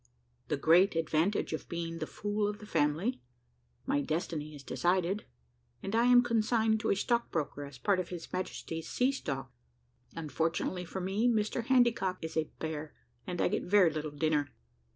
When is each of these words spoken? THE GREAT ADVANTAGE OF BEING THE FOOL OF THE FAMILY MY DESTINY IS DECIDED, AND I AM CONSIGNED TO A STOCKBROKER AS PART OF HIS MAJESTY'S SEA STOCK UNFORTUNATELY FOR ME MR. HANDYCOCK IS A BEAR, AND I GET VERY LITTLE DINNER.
THE 0.47 0.57
GREAT 0.57 0.95
ADVANTAGE 0.95 1.53
OF 1.53 1.69
BEING 1.69 1.99
THE 1.99 2.07
FOOL 2.07 2.47
OF 2.47 2.57
THE 2.57 2.65
FAMILY 2.65 3.21
MY 3.85 4.01
DESTINY 4.01 4.55
IS 4.55 4.63
DECIDED, 4.63 5.25
AND 5.83 5.95
I 5.95 6.05
AM 6.07 6.23
CONSIGNED 6.23 6.79
TO 6.79 6.89
A 6.89 6.95
STOCKBROKER 6.95 7.65
AS 7.65 7.77
PART 7.77 7.99
OF 7.99 8.09
HIS 8.09 8.33
MAJESTY'S 8.33 8.89
SEA 8.89 9.11
STOCK 9.11 9.51
UNFORTUNATELY 10.15 10.85
FOR 10.85 11.01
ME 11.01 11.29
MR. 11.29 11.65
HANDYCOCK 11.67 12.17
IS 12.23 12.35
A 12.35 12.49
BEAR, 12.57 12.95
AND 13.27 13.39
I 13.43 13.47
GET 13.47 13.61
VERY 13.65 13.91
LITTLE 13.91 14.09
DINNER. 14.17 14.49